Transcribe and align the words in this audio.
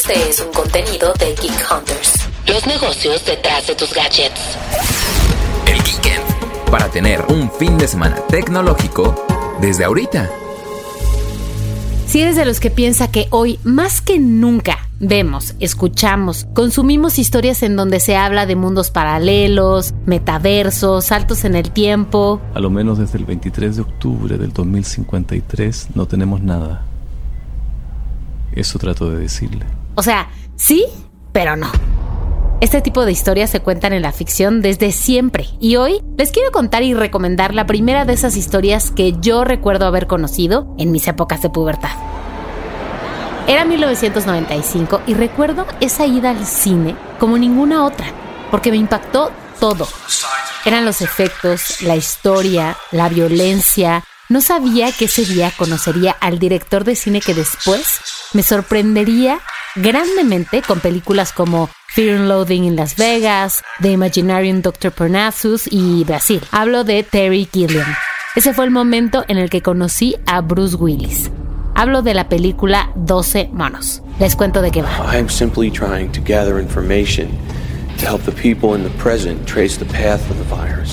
Este 0.00 0.30
es 0.30 0.40
un 0.40 0.50
contenido 0.54 1.12
de 1.18 1.26
Geek 1.26 1.66
Hunters. 1.70 2.26
Los 2.48 2.66
negocios 2.66 3.22
detrás 3.26 3.66
de 3.66 3.74
tus 3.74 3.92
gadgets. 3.92 4.56
El 5.66 5.82
Geekend. 5.82 6.70
Para 6.70 6.88
tener 6.88 7.22
un 7.28 7.50
fin 7.50 7.76
de 7.76 7.86
semana 7.86 8.16
tecnológico 8.30 9.26
desde 9.60 9.84
ahorita. 9.84 10.30
Si 12.06 12.22
eres 12.22 12.34
de 12.34 12.46
los 12.46 12.60
que 12.60 12.70
piensa 12.70 13.10
que 13.10 13.26
hoy, 13.28 13.60
más 13.62 14.00
que 14.00 14.18
nunca, 14.18 14.88
vemos, 15.00 15.54
escuchamos, 15.60 16.46
consumimos 16.54 17.18
historias 17.18 17.62
en 17.62 17.76
donde 17.76 18.00
se 18.00 18.16
habla 18.16 18.46
de 18.46 18.56
mundos 18.56 18.90
paralelos, 18.90 19.92
metaversos, 20.06 21.04
saltos 21.04 21.44
en 21.44 21.56
el 21.56 21.72
tiempo. 21.72 22.40
A 22.54 22.60
lo 22.60 22.70
menos 22.70 22.96
desde 22.96 23.18
el 23.18 23.26
23 23.26 23.76
de 23.76 23.82
octubre 23.82 24.38
del 24.38 24.54
2053 24.54 25.88
no 25.94 26.06
tenemos 26.06 26.40
nada. 26.40 26.86
Eso 28.52 28.78
trato 28.78 29.10
de 29.10 29.18
decirle. 29.18 29.66
O 29.94 30.02
sea, 30.02 30.28
sí, 30.56 30.86
pero 31.32 31.56
no. 31.56 31.70
Este 32.60 32.82
tipo 32.82 33.06
de 33.06 33.12
historias 33.12 33.48
se 33.48 33.60
cuentan 33.60 33.94
en 33.94 34.02
la 34.02 34.12
ficción 34.12 34.60
desde 34.60 34.92
siempre 34.92 35.48
y 35.60 35.76
hoy 35.76 36.02
les 36.18 36.30
quiero 36.30 36.50
contar 36.50 36.82
y 36.82 36.92
recomendar 36.92 37.54
la 37.54 37.64
primera 37.64 38.04
de 38.04 38.12
esas 38.12 38.36
historias 38.36 38.90
que 38.90 39.14
yo 39.18 39.44
recuerdo 39.44 39.86
haber 39.86 40.06
conocido 40.06 40.74
en 40.78 40.92
mis 40.92 41.08
épocas 41.08 41.40
de 41.40 41.48
pubertad. 41.48 41.92
Era 43.46 43.64
1995 43.64 45.00
y 45.06 45.14
recuerdo 45.14 45.66
esa 45.80 46.06
ida 46.06 46.30
al 46.30 46.46
cine 46.46 46.94
como 47.18 47.38
ninguna 47.38 47.86
otra, 47.86 48.06
porque 48.50 48.70
me 48.70 48.76
impactó 48.76 49.32
todo. 49.58 49.88
Eran 50.66 50.84
los 50.84 51.00
efectos, 51.00 51.80
la 51.80 51.96
historia, 51.96 52.76
la 52.90 53.08
violencia. 53.08 54.04
No 54.28 54.42
sabía 54.42 54.92
que 54.92 55.06
ese 55.06 55.24
día 55.24 55.50
conocería 55.56 56.12
al 56.20 56.38
director 56.38 56.84
de 56.84 56.94
cine 56.94 57.22
que 57.22 57.32
después 57.32 58.00
me 58.32 58.42
sorprendería 58.42 59.40
grandemente 59.76 60.62
con 60.62 60.80
películas 60.80 61.32
como 61.32 61.68
Fear 61.88 62.18
and 62.18 62.28
Loathing 62.28 62.64
in 62.64 62.76
Las 62.76 62.96
Vegas, 62.96 63.62
The 63.80 63.92
Imaginarium 63.92 64.62
Dr. 64.62 64.92
Parnassus 64.92 65.68
y 65.70 66.04
Brasil. 66.04 66.40
Hablo 66.52 66.84
de 66.84 67.02
Terry 67.02 67.48
Gilliam. 67.52 67.86
Ese 68.36 68.54
fue 68.54 68.64
el 68.64 68.70
momento 68.70 69.24
en 69.26 69.38
el 69.38 69.50
que 69.50 69.60
conocí 69.60 70.16
a 70.26 70.40
Bruce 70.40 70.76
Willis. 70.76 71.30
Hablo 71.74 72.02
de 72.02 72.14
la 72.14 72.28
película 72.28 72.92
12 72.94 73.50
monos. 73.52 74.02
Les 74.20 74.36
cuento 74.36 74.62
de 74.62 74.70
qué 74.70 74.82
va. 74.82 74.90
Simply 75.28 75.70
trying 75.70 76.12
to 76.12 76.20
gather 76.20 76.60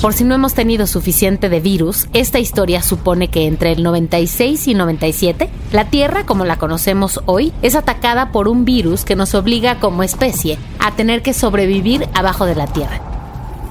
Por 0.00 0.14
si 0.14 0.24
no 0.24 0.34
hemos 0.34 0.54
tenido 0.54 0.86
suficiente 0.86 1.50
de 1.50 1.60
virus, 1.60 2.08
esta 2.14 2.38
historia 2.38 2.82
supone 2.82 3.28
que 3.28 3.46
entre 3.46 3.72
el 3.72 3.82
96 3.82 4.68
y 4.68 4.74
97, 4.74 5.50
la 5.72 5.90
Tierra, 5.90 6.24
como 6.24 6.46
la 6.46 6.56
conocemos 6.56 7.20
hoy, 7.26 7.52
es 7.60 7.74
atacada 7.74 8.32
por 8.32 8.48
un 8.48 8.64
virus 8.64 9.04
que 9.04 9.16
nos 9.16 9.34
obliga 9.34 9.80
como 9.80 10.02
especie 10.02 10.58
a 10.78 10.96
tener 10.96 11.22
que 11.22 11.34
sobrevivir 11.34 12.08
abajo 12.14 12.46
de 12.46 12.54
la 12.54 12.68
Tierra. 12.68 13.00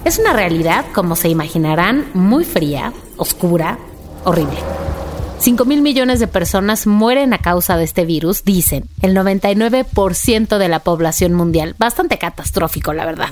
Es 0.05 0.19
una 0.19 0.33
realidad, 0.33 0.85
como 0.93 1.15
se 1.15 1.29
imaginarán, 1.29 2.05
muy 2.13 2.45
fría, 2.45 2.93
oscura, 3.17 3.79
horrible. 4.25 4.82
5 5.43 5.65
mil 5.65 5.81
millones 5.81 6.21
de 6.21 6.27
personas 6.27 6.87
mueren 6.87 7.33
a 7.33 7.37
causa 7.37 7.75
de 7.75 7.83
este 7.83 8.05
virus, 8.05 8.45
dicen, 8.45 8.85
el 9.01 9.13
99% 9.13 10.57
de 10.57 10.69
la 10.69 10.79
población 10.79 11.33
mundial. 11.33 11.75
Bastante 11.77 12.17
catastrófico, 12.17 12.93
la 12.93 13.05
verdad. 13.05 13.27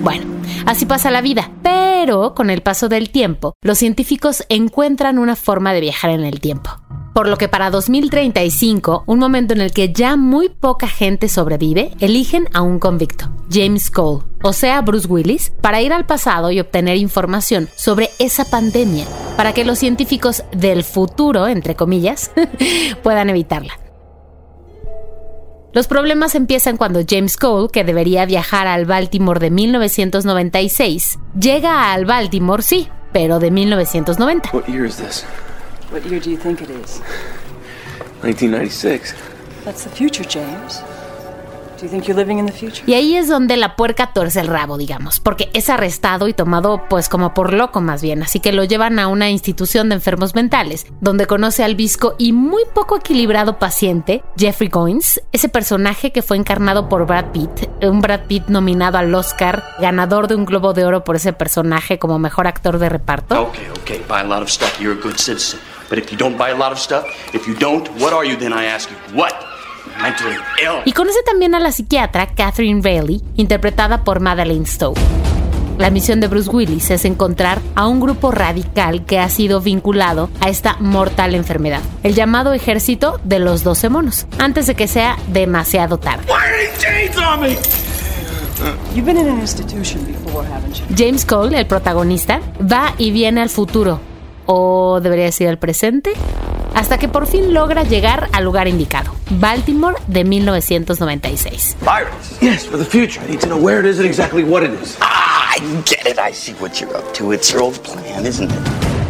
Bueno, 0.00 0.26
así 0.64 0.86
pasa 0.86 1.10
la 1.10 1.22
vida. 1.22 1.50
Pero 1.64 2.36
con 2.36 2.50
el 2.50 2.62
paso 2.62 2.88
del 2.88 3.10
tiempo, 3.10 3.54
los 3.62 3.78
científicos 3.78 4.44
encuentran 4.48 5.18
una 5.18 5.34
forma 5.34 5.72
de 5.72 5.80
viajar 5.80 6.10
en 6.10 6.24
el 6.24 6.38
tiempo. 6.38 6.70
Por 7.16 7.28
lo 7.28 7.38
que 7.38 7.48
para 7.48 7.70
2035, 7.70 9.04
un 9.06 9.18
momento 9.18 9.54
en 9.54 9.62
el 9.62 9.72
que 9.72 9.90
ya 9.90 10.16
muy 10.16 10.50
poca 10.50 10.86
gente 10.86 11.30
sobrevive, 11.30 11.92
eligen 11.98 12.46
a 12.52 12.60
un 12.60 12.78
convicto, 12.78 13.30
James 13.50 13.90
Cole, 13.90 14.24
o 14.42 14.52
sea, 14.52 14.82
Bruce 14.82 15.08
Willis, 15.08 15.50
para 15.62 15.80
ir 15.80 15.94
al 15.94 16.04
pasado 16.04 16.50
y 16.50 16.60
obtener 16.60 16.98
información 16.98 17.70
sobre 17.74 18.10
esa 18.18 18.44
pandemia, 18.44 19.06
para 19.34 19.54
que 19.54 19.64
los 19.64 19.78
científicos 19.78 20.44
del 20.52 20.84
futuro, 20.84 21.48
entre 21.48 21.74
comillas, 21.74 22.32
puedan 23.02 23.30
evitarla. 23.30 23.80
Los 25.72 25.86
problemas 25.86 26.34
empiezan 26.34 26.76
cuando 26.76 27.00
James 27.08 27.38
Cole, 27.38 27.68
que 27.72 27.82
debería 27.82 28.26
viajar 28.26 28.66
al 28.66 28.84
Baltimore 28.84 29.40
de 29.40 29.50
1996, 29.50 31.18
llega 31.40 31.94
al 31.94 32.04
Baltimore, 32.04 32.62
sí, 32.62 32.88
pero 33.14 33.38
de 33.38 33.50
1990. 33.50 34.50
What 34.52 34.66
year 34.66 34.84
is 34.84 34.98
this? 34.98 35.24
What 35.90 36.04
year 36.04 36.18
do 36.18 36.30
you 36.30 36.36
think 36.36 36.62
it 36.62 36.70
is? 36.70 36.98
1996. 38.20 39.14
That's 39.64 39.84
the 39.84 39.90
future, 39.90 40.24
James. 40.24 40.82
Y 42.86 42.94
ahí 42.94 43.16
es 43.16 43.28
donde 43.28 43.56
la 43.56 43.76
puerca 43.76 44.12
tuerce 44.12 44.40
el 44.40 44.46
rabo, 44.46 44.78
digamos, 44.78 45.20
porque 45.20 45.50
es 45.52 45.70
arrestado 45.70 46.28
y 46.28 46.34
tomado 46.34 46.82
pues 46.88 47.08
como 47.08 47.34
por 47.34 47.52
loco 47.52 47.80
más 47.80 48.02
bien, 48.02 48.22
así 48.22 48.40
que 48.40 48.52
lo 48.52 48.64
llevan 48.64 48.98
a 48.98 49.08
una 49.08 49.30
institución 49.30 49.88
de 49.88 49.96
enfermos 49.96 50.34
mentales, 50.34 50.86
donde 51.00 51.26
conoce 51.26 51.64
al 51.64 51.74
visco 51.74 52.14
y 52.18 52.32
muy 52.32 52.62
poco 52.74 52.96
equilibrado 52.96 53.58
paciente, 53.58 54.22
Jeffrey 54.36 54.68
Goins, 54.68 55.20
ese 55.32 55.48
personaje 55.48 56.12
que 56.12 56.22
fue 56.22 56.36
encarnado 56.36 56.88
por 56.88 57.06
Brad 57.06 57.32
Pitt, 57.32 57.68
un 57.82 58.00
Brad 58.00 58.26
Pitt 58.26 58.46
nominado 58.48 58.98
al 58.98 59.14
Oscar, 59.14 59.64
ganador 59.80 60.28
de 60.28 60.34
un 60.34 60.44
Globo 60.44 60.72
de 60.72 60.84
Oro 60.84 61.04
por 61.04 61.16
ese 61.16 61.32
personaje 61.32 61.98
como 61.98 62.18
mejor 62.18 62.46
actor 62.46 62.78
de 62.78 62.88
reparto. 62.88 63.42
Okay, 63.42 63.68
okay, 63.80 64.04
buy 64.08 64.20
a 64.20 64.24
lot 64.24 64.42
of 64.42 64.48
stuff, 64.48 64.80
you're 64.80 64.98
a 64.98 65.02
good 65.02 65.16
citizen. 65.16 65.60
But 65.88 65.98
if 65.98 66.10
you 66.10 66.18
don't 66.18 66.36
buy 66.36 66.50
a 66.50 66.56
lot 66.56 66.72
of 66.72 66.78
stuff, 66.78 67.06
if 67.32 67.46
you 67.46 67.54
don't, 67.54 67.88
what 68.00 68.12
are 68.12 68.24
you 68.24 68.36
then, 68.36 68.52
I 68.52 68.64
ask 68.64 68.90
you? 68.90 68.96
What? 69.16 69.45
Y 70.84 70.92
conoce 70.92 71.22
también 71.24 71.54
a 71.54 71.60
la 71.60 71.72
psiquiatra 71.72 72.28
Catherine 72.34 72.80
Bailey, 72.80 73.22
interpretada 73.36 74.04
por 74.04 74.20
Madeleine 74.20 74.66
Stowe. 74.66 74.94
La 75.78 75.90
misión 75.90 76.20
de 76.20 76.28
Bruce 76.28 76.48
Willis 76.48 76.90
es 76.90 77.04
encontrar 77.04 77.60
a 77.74 77.86
un 77.86 78.00
grupo 78.00 78.30
radical 78.30 79.04
que 79.04 79.18
ha 79.18 79.28
sido 79.28 79.60
vinculado 79.60 80.30
a 80.40 80.48
esta 80.48 80.76
mortal 80.80 81.34
enfermedad, 81.34 81.82
el 82.02 82.14
llamado 82.14 82.54
ejército 82.54 83.20
de 83.24 83.40
los 83.40 83.62
12 83.62 83.90
monos, 83.90 84.26
antes 84.38 84.66
de 84.66 84.74
que 84.74 84.88
sea 84.88 85.18
demasiado 85.28 85.98
tarde. 85.98 86.24
James 90.96 91.26
Cole, 91.26 91.58
el 91.58 91.66
protagonista, 91.66 92.40
va 92.60 92.94
y 92.96 93.10
viene 93.10 93.42
al 93.42 93.50
futuro, 93.50 94.00
o 94.46 95.00
debería 95.02 95.26
decir 95.26 95.46
al 95.46 95.58
presente, 95.58 96.12
hasta 96.76 96.98
que 96.98 97.08
por 97.08 97.26
fin 97.26 97.54
logra 97.54 97.84
llegar 97.84 98.28
al 98.32 98.44
lugar 98.44 98.68
indicado, 98.68 99.14
Baltimore 99.30 99.96
de 100.08 100.24
1996. 100.24 101.78
Virus. 101.80 102.38
Yes, 102.40 102.66
for 102.66 102.78
the 102.78 102.84
future. 102.84 103.24
I 103.26 103.30
need 103.30 103.40
to 103.40 103.46
know 103.46 103.58
where 103.58 103.80
it 103.80 103.86
is 103.90 103.98
and 103.98 104.06
exactly 104.06 104.44
what 104.44 104.62
it 104.62 104.70
is. 104.82 104.96
Ah, 105.00 105.54
I 105.56 105.60
get 105.86 106.06
it. 106.06 106.18
I 106.18 106.34
see 106.34 106.52
what 106.60 106.78
you're 106.78 106.94
up 106.94 107.14
to. 107.14 107.32
It's 107.32 107.50
your 107.50 107.62
old 107.62 107.78
plan, 107.80 108.26
isn't 108.26 108.52
it? 108.52 108.58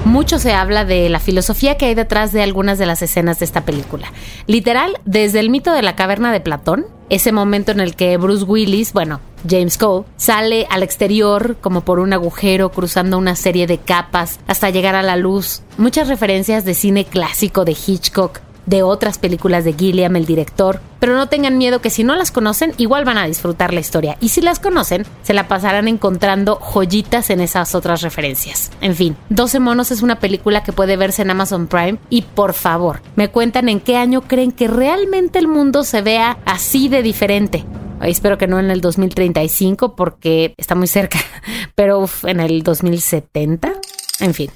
Mucho 0.05 0.39
se 0.39 0.53
habla 0.53 0.85
de 0.85 1.09
la 1.09 1.19
filosofía 1.19 1.77
que 1.77 1.87
hay 1.87 1.97
detrás 1.97 2.33
de 2.33 2.45
algunas 2.45 2.79
de 2.79 2.87
las 2.87 3.03
escenas 3.03 3.41
de 3.41 3.45
esta 3.45 3.65
película. 3.65 4.13
Literal, 4.47 5.01
desde 5.05 5.41
el 5.41 5.51
mito 5.51 5.73
de 5.73 5.83
la 5.83 5.97
caverna 5.97 6.31
de 6.31 6.41
Platón, 6.41 6.87
ese 7.09 7.33
momento 7.33 7.73
en 7.73 7.81
el 7.81 7.95
que 7.95 8.17
Bruce 8.17 8.45
Willis, 8.45 8.93
bueno, 8.93 9.21
James 9.49 9.79
Cole, 9.79 10.07
sale 10.17 10.67
al 10.71 10.83
exterior 10.83 11.57
como 11.61 11.83
por 11.83 11.99
un 11.99 12.13
agujero 12.13 12.71
cruzando 12.71 13.19
una 13.19 13.37
serie 13.37 13.67
de 13.67 13.79
capas 13.79 14.41
hasta 14.47 14.71
llegar 14.71 14.95
a 14.95 15.03
la 15.03 15.17
luz. 15.17 15.63
Muchas 15.79 16.09
referencias 16.09 16.65
de 16.65 16.75
cine 16.75 17.05
clásico 17.05 17.65
de 17.65 17.73
Hitchcock, 17.73 18.41
de 18.67 18.83
otras 18.83 19.19
películas 19.19 19.65
de 19.65 19.73
Gilliam, 19.73 20.17
el 20.17 20.27
director, 20.27 20.81
pero 21.07 21.19
no 21.19 21.29
tengan 21.29 21.57
miedo 21.57 21.81
que 21.81 21.89
si 21.89 22.03
no 22.03 22.17
las 22.17 22.33
conocen, 22.33 22.73
igual 22.79 23.05
van 23.05 23.17
a 23.17 23.29
disfrutar 23.29 23.73
la 23.73 23.79
historia. 23.79 24.17
Y 24.21 24.31
si 24.31 24.41
las 24.41 24.59
conocen, 24.59 25.07
se 25.23 25.35
la 25.35 25.47
pasarán 25.47 25.87
encontrando 25.87 26.57
joyitas 26.57 27.31
en 27.31 27.41
esas 27.41 27.77
otras 27.77 28.03
referencias. 28.03 28.73
En 28.81 28.97
fin, 28.97 29.17
12 29.29 29.61
monos 29.61 29.93
es 29.93 30.03
una 30.03 30.19
película 30.19 30.65
que 30.65 30.73
puede 30.73 30.97
verse 30.97 31.23
en 31.23 31.31
Amazon 31.31 31.69
Prime 31.69 31.99
y 32.11 32.23
por 32.23 32.55
favor, 32.55 33.03
me 33.15 33.29
cuentan 33.29 33.69
en 33.69 33.79
qué 33.79 33.97
año 33.97 34.23
creen 34.23 34.51
que 34.51 34.67
realmente 34.67 35.39
el 35.39 35.47
mundo 35.47 35.85
se 35.85 36.03
vea 36.03 36.39
así 36.45 36.89
de 36.89 37.05
diferente. 37.05 37.65
Espero 38.03 38.37
que 38.37 38.49
no 38.49 38.59
en 38.59 38.73
el 38.73 38.81
2035 38.81 39.95
porque 39.95 40.55
está 40.57 40.75
muy 40.75 40.89
cerca, 40.89 41.21
pero 41.77 42.11
en 42.25 42.41
el 42.41 42.65
2070. 42.65 43.75
En 44.19 44.35
fin. 44.35 44.51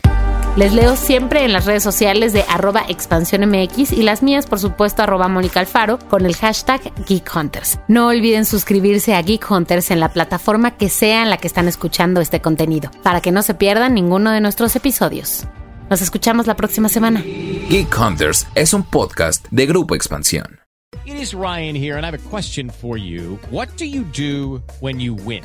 Les 0.57 0.73
leo 0.73 0.97
siempre 0.97 1.45
en 1.45 1.53
las 1.53 1.65
redes 1.65 1.83
sociales 1.83 2.33
de 2.33 2.45
arroba 2.49 2.83
expansiónmx 2.89 3.93
y 3.93 4.03
las 4.03 4.23
mías, 4.23 4.47
por 4.47 4.59
supuesto, 4.59 5.03
arroba 5.03 5.29
Mónica 5.29 5.61
Alfaro 5.61 5.99
con 6.11 6.27
el 6.27 6.35
hashtag 6.35 6.81
Geek 7.07 7.31
Hunters. 7.35 7.79
No 7.87 8.09
olviden 8.09 8.45
suscribirse 8.45 9.15
a 9.15 9.23
Geek 9.23 9.49
Hunters 9.49 9.93
en 9.93 10.01
la 10.01 10.13
plataforma 10.13 10.77
que 10.77 10.89
sea 10.89 11.23
en 11.23 11.31
la 11.31 11.37
que 11.37 11.47
están 11.47 11.69
escuchando 11.69 12.21
este 12.21 12.41
contenido, 12.41 12.91
para 13.03 13.21
que 13.21 13.31
no 13.31 13.43
se 13.43 13.55
pierdan 13.55 13.95
ninguno 13.95 14.33
de 14.33 14.41
nuestros 14.41 14.75
episodios. 14.75 15.45
Nos 15.89 16.03
escuchamos 16.03 16.47
la 16.47 16.57
próxima 16.57 16.89
semana. 16.89 17.23
Geek 17.23 17.97
Hunters 17.99 18.47
es 18.57 18.75
un 18.75 18.83
podcast 18.83 19.47
de 19.51 19.67
Grupo 19.67 19.95
Expansión. 19.95 20.59
It 21.07 21.15
is 21.15 21.33
Ryan 21.33 21.77
here, 21.77 21.97
and 21.97 22.05
I 22.05 22.09
have 22.09 22.19
a 22.19 22.29
question 22.29 22.71
for 22.71 22.99
you. 22.99 23.39
What 23.51 23.69
do 23.79 23.85
you 23.85 24.05
do 24.13 24.63
when 24.81 25.01
you 25.01 25.15
win? 25.15 25.45